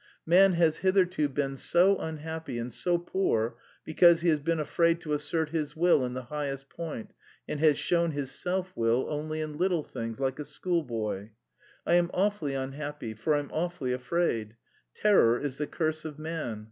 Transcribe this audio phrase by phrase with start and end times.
[0.25, 3.55] Man has hitherto been so unhappy and so poor
[3.85, 7.13] because he has been afraid to assert his will in the highest point
[7.47, 11.29] and has shown his self will only in little things, like a schoolboy.
[11.85, 14.55] I am awfully unhappy, for I'm awfully afraid.
[14.95, 16.59] Terror is the curse of man....